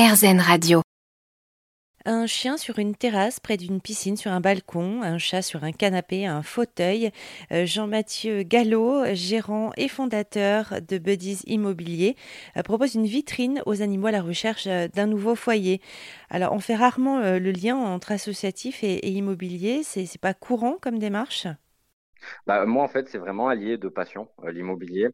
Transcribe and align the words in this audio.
RZN 0.00 0.40
Radio. 0.40 0.80
Un 2.06 2.26
chien 2.26 2.56
sur 2.56 2.78
une 2.78 2.94
terrasse 2.94 3.38
près 3.38 3.58
d'une 3.58 3.82
piscine 3.82 4.16
sur 4.16 4.32
un 4.32 4.40
balcon, 4.40 5.02
un 5.02 5.18
chat 5.18 5.42
sur 5.42 5.62
un 5.62 5.72
canapé, 5.72 6.24
un 6.24 6.42
fauteuil. 6.42 7.10
Euh, 7.52 7.66
Jean-Mathieu 7.66 8.42
Gallo, 8.42 9.04
gérant 9.12 9.72
et 9.76 9.88
fondateur 9.88 10.76
de 10.88 10.96
Buddies 10.96 11.42
Immobilier, 11.46 12.16
euh, 12.56 12.62
propose 12.62 12.94
une 12.94 13.04
vitrine 13.04 13.62
aux 13.66 13.82
animaux 13.82 14.06
à 14.06 14.12
la 14.12 14.22
recherche 14.22 14.66
euh, 14.68 14.88
d'un 14.88 15.06
nouveau 15.06 15.34
foyer. 15.34 15.82
Alors, 16.30 16.54
on 16.54 16.60
fait 16.60 16.76
rarement 16.76 17.18
le 17.18 17.50
lien 17.50 17.76
entre 17.76 18.12
associatif 18.12 18.82
et, 18.82 18.94
et 18.94 19.10
immobilier. 19.10 19.82
C'est 19.84 20.16
pas 20.16 20.32
courant 20.32 20.78
comme 20.80 20.98
démarche? 20.98 21.46
Bah, 22.46 22.66
moi, 22.66 22.84
en 22.84 22.88
fait, 22.88 23.08
c'est 23.08 23.18
vraiment 23.18 23.48
allié 23.48 23.78
de 23.78 23.88
passion, 23.88 24.28
l'immobilier. 24.44 25.08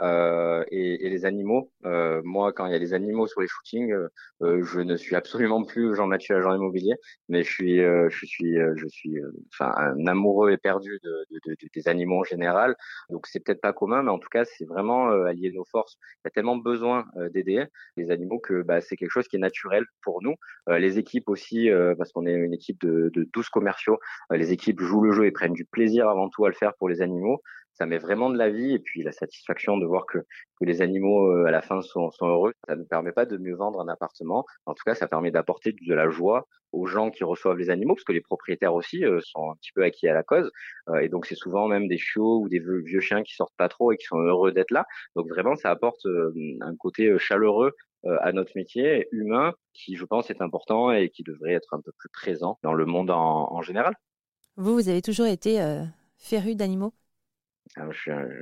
Euh, 0.00 0.64
et, 0.70 1.06
et, 1.06 1.08
les 1.08 1.24
animaux. 1.24 1.72
Euh, 1.86 2.20
moi, 2.24 2.52
quand 2.52 2.66
il 2.66 2.72
y 2.72 2.74
a 2.74 2.78
les 2.78 2.94
animaux 2.94 3.26
sur 3.26 3.40
les 3.40 3.48
shootings, 3.48 3.92
euh, 3.92 4.08
euh 4.42 4.62
je 4.62 4.80
ne 4.80 4.96
suis 4.96 5.16
absolument 5.16 5.64
plus 5.64 5.94
Jean-Mathieu 5.96 6.36
agent 6.36 6.54
immobilier, 6.54 6.94
mais 7.28 7.42
je 7.42 7.50
suis, 7.50 7.80
euh, 7.80 8.08
je 8.10 8.26
suis, 8.26 8.56
je 8.76 8.86
suis, 8.88 9.16
enfin, 9.52 9.72
un 9.76 10.06
amoureux 10.06 10.52
éperdu 10.52 10.98
de, 11.02 11.26
de, 11.30 11.40
de, 11.46 11.56
des 11.74 11.88
animaux 11.88 12.20
en 12.20 12.24
général. 12.24 12.76
Donc, 13.08 13.26
c'est 13.26 13.40
peut-être 13.40 13.60
pas 13.60 13.72
commun, 13.72 14.02
mais 14.02 14.10
en 14.10 14.18
tout 14.18 14.28
cas, 14.28 14.44
c'est 14.44 14.66
vraiment 14.66 15.08
allier 15.08 15.50
nos 15.52 15.64
forces. 15.64 15.96
Il 16.16 16.20
y 16.26 16.28
a 16.28 16.30
tellement 16.30 16.56
besoin 16.56 17.06
d'aider 17.32 17.64
les 17.96 18.10
animaux 18.10 18.38
que 18.38 18.62
bah, 18.62 18.80
c'est 18.80 18.96
quelque 18.96 19.10
chose 19.10 19.26
qui 19.28 19.36
est 19.36 19.40
naturel 19.40 19.84
pour 20.02 20.22
nous. 20.22 20.34
les 20.68 20.98
équipes 20.98 21.28
aussi, 21.28 21.70
parce 21.96 22.12
qu'on 22.12 22.26
est 22.26 22.34
une 22.34 22.54
équipe 22.54 22.80
de, 22.80 23.10
de 23.14 23.28
12 23.32 23.48
commerciaux, 23.48 23.98
les 24.30 24.52
équipes 24.52 24.80
jouent 24.80 25.02
le 25.02 25.12
jeu 25.12 25.26
et 25.26 25.30
prennent 25.30 25.54
du 25.54 25.64
plaisir 25.64 26.08
avant 26.08 26.28
tout 26.28 26.44
le 26.48 26.54
faire 26.54 26.74
pour 26.78 26.88
les 26.88 27.02
animaux 27.02 27.40
ça 27.78 27.86
met 27.86 27.98
vraiment 27.98 28.28
de 28.28 28.36
la 28.36 28.50
vie 28.50 28.74
et 28.74 28.80
puis 28.80 29.02
la 29.02 29.12
satisfaction 29.12 29.78
de 29.78 29.86
voir 29.86 30.04
que, 30.06 30.18
les 30.60 30.82
animaux 30.82 31.30
euh, 31.30 31.46
à 31.46 31.52
la 31.52 31.62
fin 31.62 31.80
sont, 31.80 32.10
heureux. 32.20 32.52
Ça 32.66 32.74
ne 32.74 32.82
permet 32.82 33.12
pas 33.12 33.24
de 33.24 33.36
mieux 33.36 33.54
vendre 33.54 33.80
un 33.80 33.86
appartement. 33.86 34.44
En 34.66 34.74
tout 34.74 34.82
cas, 34.84 34.96
ça 34.96 35.06
permet 35.06 35.30
d'apporter 35.30 35.72
de 35.72 35.94
la 35.94 36.10
joie 36.10 36.48
aux 36.72 36.86
gens 36.86 37.10
qui 37.10 37.22
reçoivent 37.22 37.56
les 37.56 37.70
animaux, 37.70 37.94
parce 37.94 38.04
que 38.04 38.12
les 38.12 38.20
propriétaires 38.20 38.74
aussi 38.74 39.04
euh, 39.04 39.20
sont 39.22 39.52
un 39.52 39.54
petit 39.54 39.70
peu 39.72 39.84
acquis 39.84 40.08
à 40.08 40.14
la 40.14 40.24
cause. 40.24 40.50
Euh, 40.88 40.98
et 40.98 41.08
donc 41.08 41.26
c'est 41.26 41.36
souvent 41.36 41.68
même 41.68 41.86
des 41.86 41.98
chiots 41.98 42.40
ou 42.40 42.48
des 42.48 42.58
vieux, 42.58 43.00
chiens 43.00 43.22
qui 43.22 43.34
sortent 43.34 43.56
pas 43.56 43.68
trop 43.68 43.92
et 43.92 43.96
qui 43.96 44.06
sont 44.06 44.18
heureux 44.18 44.50
d'être 44.50 44.72
là. 44.72 44.84
Donc 45.14 45.28
vraiment, 45.28 45.54
ça 45.54 45.70
apporte 45.70 46.04
un 46.04 46.76
côté 46.76 47.16
chaleureux 47.18 47.76
à 48.04 48.32
notre 48.32 48.52
métier 48.56 49.08
humain 49.12 49.54
qui, 49.72 49.94
je 49.94 50.04
pense, 50.04 50.30
est 50.30 50.42
important 50.42 50.90
et 50.90 51.10
qui 51.10 51.22
devrait 51.22 51.52
être 51.52 51.74
un 51.74 51.80
peu 51.80 51.92
plus 51.96 52.08
présent 52.08 52.58
dans 52.62 52.74
le 52.74 52.84
monde 52.84 53.10
en 53.10 53.62
général. 53.62 53.94
Vous, 54.56 54.74
vous 54.74 54.88
avez 54.88 55.02
toujours 55.02 55.26
été 55.26 55.60
féru 56.18 56.54
d'animaux? 56.54 56.94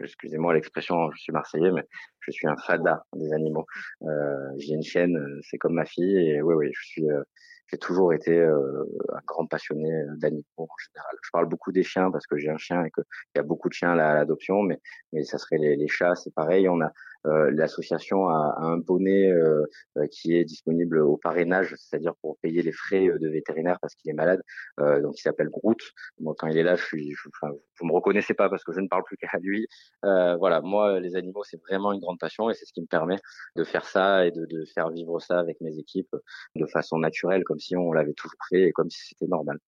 Excusez-moi 0.03 0.55
l'expression, 0.55 1.11
je 1.13 1.19
suis 1.21 1.33
marseillais, 1.33 1.71
mais 1.73 1.83
je 2.21 2.31
suis 2.31 2.47
un 2.47 2.57
fada 2.57 3.05
des 3.15 3.33
animaux. 3.33 3.67
Euh, 4.03 4.51
j'ai 4.59 4.75
une 4.75 4.83
chienne, 4.83 5.17
euh, 5.17 5.41
c'est 5.43 5.59
comme 5.59 5.75
ma 5.75 5.85
fille, 5.85 6.17
et 6.17 6.43
oui, 6.43 6.55
oui, 6.55 6.71
je 6.73 6.87
suis, 6.87 7.11
euh, 7.11 7.23
j'ai 7.69 7.79
toujours 7.79 8.13
été 8.13 8.39
euh, 8.39 8.85
un 9.13 9.21
grand 9.27 9.47
passionné 9.47 9.91
d'animaux 10.17 10.45
en 10.59 10.67
général. 10.79 11.17
Je 11.23 11.31
parle 11.33 11.47
beaucoup 11.47 11.73
des 11.73 11.83
chiens 11.83 12.11
parce 12.11 12.27
que 12.27 12.37
j'ai 12.37 12.51
un 12.51 12.59
chien 12.59 12.85
et 12.85 12.91
qu'il 12.91 13.05
y 13.37 13.39
a 13.39 13.43
beaucoup 13.43 13.69
de 13.69 13.75
chiens 13.75 13.93
à 13.93 14.15
l'adoption, 14.15 14.63
mais 14.63 14.81
mais 15.13 15.25
ça 15.25 15.39
serait 15.39 15.59
les, 15.59 15.77
les 15.77 15.89
chats, 15.89 16.15
c'est 16.15 16.35
pareil. 16.35 16.69
On 16.69 16.81
a 16.81 16.93
euh, 17.27 17.51
l'association 17.53 18.29
a, 18.29 18.57
un 18.59 18.77
bonnet 18.79 19.31
euh, 19.31 19.65
euh, 19.97 20.07
qui 20.07 20.37
est 20.37 20.45
disponible 20.45 20.99
au 20.99 21.17
parrainage, 21.17 21.75
c'est-à-dire 21.77 22.15
pour 22.21 22.39
payer 22.39 22.63
les 22.63 22.73
frais 22.73 23.09
de 23.09 23.29
vétérinaire 23.29 23.79
parce 23.81 23.95
qu'il 23.95 24.11
est 24.11 24.15
malade. 24.15 24.41
donc 24.79 25.19
il 25.19 25.23
s'appelle 25.23 25.49
Groot. 25.49 25.81
Moi, 26.21 26.35
quand 26.39 26.47
il 26.47 26.57
est 26.57 26.63
là, 26.63 26.77
je 26.77 26.85
suis, 26.85 27.15
enfin, 27.43 27.53
vous 27.81 27.87
me 27.87 27.93
reconnaissez 27.93 28.35
pas 28.35 28.49
parce 28.49 28.63
que 28.65 28.73
je 28.73 28.81
ne 28.81 28.89
parle 28.89 29.03
plus 29.05 29.17
qu'à 29.21 29.39
lui. 29.41 29.67
voilà, 30.03 30.61
moi, 30.61 31.01
les 31.01 31.17
animaux, 31.17 31.43
c'est 31.45 31.61
vraiment 31.63 31.93
une 31.93 32.01
grande 32.01 32.19
passion 32.19 32.51
et 32.51 32.55
c'est 32.55 32.65
ce 32.65 32.73
qui 32.73 32.81
me 32.81 32.87
permet 32.87 33.17
de 33.57 33.65
faire 33.65 33.85
ça 33.85 34.27
et 34.27 34.31
de, 34.31 34.47
de 34.47 34.65
faire 34.65 34.91
vivre 34.91 35.19
ça 35.21 35.39
avec 35.39 35.61
mes 35.61 35.79
équipes 35.79 36.15
de 36.55 36.67
façon 36.67 36.99
naturelle, 36.99 37.45
si 37.59 37.77
on 37.77 37.93
l'avait 37.93 38.15
toujours 38.15 38.39
fait 38.49 38.69
et 38.69 38.73
comme 38.73 38.91
si 38.91 39.09
c'était 39.09 39.27
normal. 39.27 39.59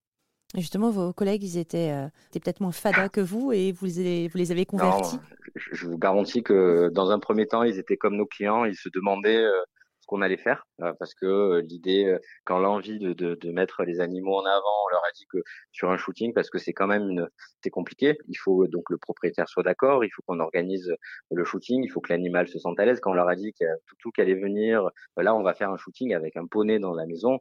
Justement, 0.57 0.91
vos 0.91 1.13
collègues, 1.13 1.43
ils 1.43 1.59
étaient, 1.59 1.91
euh, 1.93 2.09
étaient 2.31 2.41
peut-être 2.41 2.61
moins 2.61 2.73
fada 2.73 3.09
que 3.09 3.21
vous 3.21 3.53
et 3.53 3.73
vous 3.73 3.87
les, 3.87 4.29
vous 4.29 4.39
les 4.39 4.51
avez 4.51 4.65
convertis? 4.65 5.17
non, 5.17 5.23
je, 5.55 5.87
vous 5.87 5.99
garantis 5.99 6.43
que 6.43 6.89
dans 6.91 7.11
un 7.11 7.19
premier 7.19 7.47
temps, 7.47 7.65
ils 7.65 7.79
étaient 7.79 7.99
comme 7.99 8.17
nos 8.17 8.27
clients. 8.27 8.65
Ils 8.65 8.77
se 8.77 8.89
demandaient 8.89 9.43
euh, 9.43 9.63
qu'on 10.07 10.23
allait 10.23 10.39
faire 10.39 10.67
parce 10.99 11.15
que 11.15 11.27
euh, 11.27 11.63
l'idée 11.63 12.07
euh, 12.07 12.19
quand 12.45 12.59
l'envie 12.59 12.99
de, 12.99 13.13
de, 13.13 13.35
de, 13.35 13.51
mettre 13.51 13.85
les 13.85 14.01
animaux 14.01 14.37
en 14.37 14.45
avant 14.45 14.87
on 14.87 14.91
leur 14.91 15.05
a 15.05 15.11
dit 15.13 15.27
que 15.27 15.39
sur 15.73 15.91
un 15.91 15.97
shooting 15.97 16.33
parce 16.33 16.51
que 16.51 16.59
c'est 16.59 16.73
quand 16.73 16.87
même 16.87 17.09
une 17.09 17.29
c'est 17.63 17.71
compliqué 17.71 18.17
il 18.29 18.37
faut 18.37 18.67
donc 18.69 18.91
le 18.91 18.99
propriétaire 18.99 19.49
soit 19.49 19.63
d'accord 19.63 20.05
il 20.05 20.11
faut 20.11 20.23
qu'on 20.27 20.41
organise 20.41 20.95
le 21.31 21.45
shooting 21.45 21.83
il 21.83 21.89
faut 21.89 22.01
que 22.01 22.13
l'animal 22.13 22.49
se 22.49 22.59
sente 22.59 22.79
à 22.79 22.85
l'aise. 22.85 23.01
Quand 23.01 23.11
on 23.11 23.15
leur 23.15 23.29
a 23.29 23.37
dit 23.37 23.53
qu'il 23.53 23.67
tout, 23.87 23.97
tout 24.01 24.11
qui 24.13 24.21
allait 24.21 24.35
venir 24.35 24.89
là 25.17 25.35
on 25.35 25.43
va 25.43 25.55
faire 25.55 25.71
un 25.71 25.77
shooting 25.77 26.15
avec 26.15 26.37
un 26.37 26.47
poney 26.47 26.79
dans 26.79 26.95
la 26.95 27.07
maison 27.07 27.41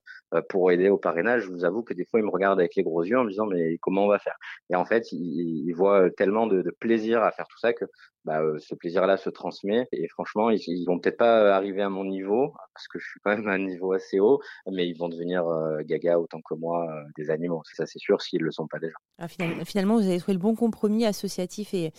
pour 0.49 0.71
aider 0.71 0.89
au 0.89 0.97
parrainage 0.97 1.43
je 1.43 1.49
vous 1.49 1.65
avoue 1.65 1.83
que 1.83 1.93
des 1.93 2.05
fois 2.05 2.19
ils 2.19 2.25
me 2.25 2.31
regardent 2.31 2.59
avec 2.59 2.75
les 2.75 2.83
gros 2.83 3.03
yeux 3.03 3.19
en 3.19 3.23
me 3.23 3.29
disant 3.29 3.45
mais 3.45 3.77
comment 3.79 4.05
on 4.05 4.09
va 4.09 4.19
faire? 4.19 4.37
Et 4.69 4.75
en 4.75 4.85
fait 4.85 5.11
ils, 5.11 5.67
ils 5.67 5.73
voient 5.73 6.09
tellement 6.11 6.47
de, 6.47 6.61
de, 6.61 6.71
plaisir 6.71 7.23
à 7.23 7.31
faire 7.31 7.47
tout 7.47 7.59
ça 7.59 7.73
que 7.73 7.85
bah, 8.25 8.41
ce 8.59 8.75
plaisir 8.75 9.07
là 9.07 9.17
se 9.17 9.29
transmet. 9.29 9.87
Et 9.91 10.07
franchement 10.09 10.49
ils, 10.49 10.61
ils 10.67 10.85
vont 10.85 10.99
peut-être 10.99 11.17
pas 11.17 11.55
arriver 11.55 11.81
à 11.81 11.89
mon 11.89 12.05
niveau 12.05 12.53
parce 12.73 12.87
que 12.87 12.99
je 12.99 13.07
suis 13.07 13.19
quand 13.27 13.35
même 13.35 13.47
un 13.47 13.57
niveau 13.57 13.93
assez 13.93 14.19
haut, 14.19 14.41
mais 14.71 14.87
ils 14.87 14.97
vont 14.97 15.09
devenir 15.09 15.45
euh, 15.47 15.81
gaga 15.83 16.19
autant 16.19 16.39
que 16.41 16.53
moi 16.53 16.85
euh, 16.89 17.03
des 17.17 17.29
animaux, 17.29 17.61
ça 17.73 17.85
c'est 17.85 17.99
sûr, 17.99 18.21
s'ils 18.21 18.39
ne 18.39 18.45
le 18.45 18.51
sont 18.51 18.67
pas 18.67 18.79
déjà. 18.79 18.95
Ah, 19.17 19.27
finalement, 19.27 19.95
vous 19.95 20.07
avez 20.07 20.19
trouvé 20.19 20.33
le 20.33 20.39
bon 20.39 20.55
compromis 20.55 21.05
associatif 21.05 21.73
et, 21.73 21.91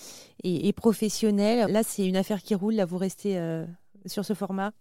et, 0.43 0.73
professionnel. 0.73 1.71
Là, 1.71 1.83
c'est 1.83 2.07
une 2.07 2.17
affaire 2.17 2.43
qui 2.43 2.55
roule, 2.55 2.75
là, 2.75 2.85
vous 2.85 2.99
restez 2.99 3.39
euh, 3.39 3.65
sur 4.07 4.25
ce 4.25 4.35
format? 4.35 4.73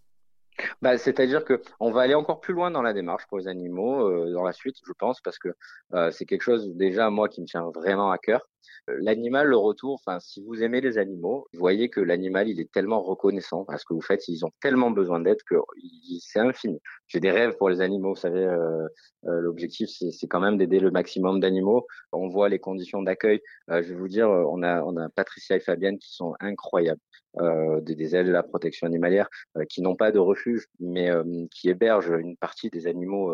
Bah, 0.81 0.97
C'est-à-dire 0.97 1.43
que 1.45 1.61
on 1.79 1.91
va 1.91 2.01
aller 2.01 2.15
encore 2.15 2.39
plus 2.39 2.53
loin 2.53 2.71
dans 2.71 2.81
la 2.81 2.93
démarche 2.93 3.27
pour 3.27 3.37
les 3.37 3.47
animaux 3.47 4.31
dans 4.31 4.43
la 4.43 4.53
suite, 4.53 4.75
je 4.85 4.93
pense, 4.97 5.21
parce 5.21 5.37
que 5.37 5.49
c'est 6.11 6.25
quelque 6.25 6.41
chose 6.41 6.75
déjà 6.75 7.09
moi 7.11 7.29
qui 7.29 7.41
me 7.41 7.45
tient 7.45 7.69
vraiment 7.75 8.09
à 8.09 8.17
cœur. 8.17 8.47
L'animal, 8.87 9.47
le 9.47 9.57
retour, 9.57 9.93
enfin, 9.95 10.19
si 10.19 10.41
vous 10.43 10.63
aimez 10.63 10.81
les 10.81 10.97
animaux, 10.97 11.47
vous 11.53 11.59
voyez 11.59 11.89
que 11.89 11.99
l'animal, 11.99 12.49
il 12.49 12.59
est 12.59 12.71
tellement 12.71 13.01
reconnaissant 13.01 13.65
parce 13.65 13.83
que 13.83 13.93
vous 13.93 14.01
faites, 14.01 14.27
ils 14.27 14.45
ont 14.45 14.51
tellement 14.61 14.91
besoin 14.91 15.19
d'aide 15.19 15.41
que 15.43 15.55
c'est 16.19 16.39
infini. 16.39 16.79
J'ai 17.07 17.19
des 17.19 17.31
rêves 17.31 17.55
pour 17.57 17.69
les 17.69 17.81
animaux, 17.81 18.09
vous 18.09 18.19
savez, 18.19 18.43
euh, 18.43 18.87
euh, 19.27 19.41
l'objectif, 19.41 19.89
c'est 19.89 20.27
quand 20.27 20.39
même 20.39 20.57
d'aider 20.57 20.79
le 20.79 20.91
maximum 20.91 21.39
d'animaux. 21.39 21.85
On 22.11 22.27
voit 22.27 22.49
les 22.49 22.59
conditions 22.59 23.01
d'accueil. 23.01 23.41
Euh, 23.69 23.81
je 23.83 23.89
vais 23.89 23.95
vous 23.95 24.07
dire, 24.07 24.29
on 24.29 24.63
a, 24.63 24.81
on 24.83 24.95
a 24.97 25.09
Patricia 25.09 25.55
et 25.55 25.59
Fabienne 25.59 25.97
qui 25.97 26.13
sont 26.13 26.35
incroyables. 26.39 27.01
Euh, 27.39 27.81
des, 27.81 28.15
ailes 28.15 28.25
de 28.25 28.31
la 28.31 28.41
protection 28.41 28.87
animalière 28.87 29.29
qui 29.69 29.81
n'ont 29.83 29.95
pas 29.95 30.11
de 30.11 30.17
refuge, 30.17 30.65
mais 30.79 31.11
qui 31.51 31.69
hébergent 31.69 32.17
une 32.19 32.35
partie 32.35 32.69
des 32.69 32.87
animaux 32.87 33.31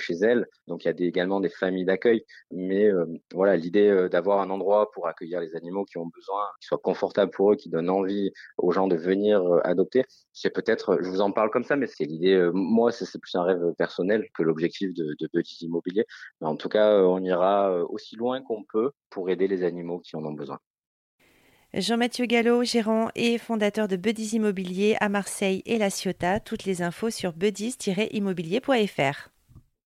chez 0.00 0.14
elles. 0.14 0.46
Donc 0.66 0.84
il 0.84 0.88
y 0.88 0.90
a 0.90 1.06
également 1.06 1.40
des 1.40 1.50
familles 1.50 1.84
d'accueil. 1.84 2.24
Mais 2.50 2.90
voilà, 3.32 3.56
l'idée 3.56 4.08
d'avoir 4.10 4.40
un 4.40 4.50
endroit 4.50 4.73
pour 4.92 5.08
accueillir 5.08 5.40
les 5.40 5.56
animaux 5.56 5.84
qui 5.84 5.98
ont 5.98 6.06
besoin, 6.06 6.44
qui 6.60 6.66
soit 6.66 6.78
confortable 6.78 7.30
pour 7.30 7.52
eux, 7.52 7.56
qui 7.56 7.68
donne 7.68 7.90
envie 7.90 8.32
aux 8.58 8.72
gens 8.72 8.88
de 8.88 8.96
venir 8.96 9.42
euh, 9.42 9.60
adopter. 9.64 10.04
C'est 10.32 10.50
peut-être, 10.50 10.98
je 11.00 11.08
vous 11.08 11.20
en 11.20 11.32
parle 11.32 11.50
comme 11.50 11.64
ça, 11.64 11.76
mais 11.76 11.86
c'est 11.86 12.04
l'idée. 12.04 12.34
Euh, 12.34 12.50
moi, 12.52 12.92
c'est 12.92 13.18
plus 13.18 13.34
un 13.34 13.42
rêve 13.42 13.74
personnel 13.78 14.28
que 14.34 14.42
l'objectif 14.42 14.92
de, 14.94 15.14
de 15.18 15.28
Buddies 15.32 15.64
Immobilier. 15.64 16.04
Mais 16.40 16.46
en 16.46 16.56
tout 16.56 16.68
cas, 16.68 16.92
euh, 16.92 17.04
on 17.04 17.22
ira 17.22 17.84
aussi 17.84 18.16
loin 18.16 18.42
qu'on 18.42 18.64
peut 18.64 18.90
pour 19.10 19.30
aider 19.30 19.48
les 19.48 19.64
animaux 19.64 20.00
qui 20.00 20.16
en 20.16 20.24
ont 20.24 20.32
besoin. 20.32 20.58
Jean-Mathieu 21.72 22.26
Gallo, 22.26 22.62
gérant 22.62 23.08
et 23.16 23.36
fondateur 23.36 23.88
de 23.88 23.96
Buddies 23.96 24.36
Immobilier 24.36 24.96
à 25.00 25.08
Marseille 25.08 25.62
et 25.66 25.78
La 25.78 25.90
Ciotat. 25.90 26.38
Toutes 26.38 26.64
les 26.64 26.82
infos 26.82 27.10
sur 27.10 27.32
buddies-immobilier.fr. 27.32 29.33